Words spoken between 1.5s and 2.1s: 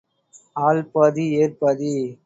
பாதி.